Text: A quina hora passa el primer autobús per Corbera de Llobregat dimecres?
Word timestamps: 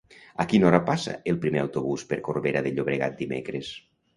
A 0.43 0.45
quina 0.53 0.65
hora 0.69 0.79
passa 0.87 1.13
el 1.33 1.37
primer 1.45 1.61
autobús 1.65 2.07
per 2.15 2.19
Corbera 2.29 2.65
de 2.69 2.73
Llobregat 2.79 3.23
dimecres? 3.25 3.71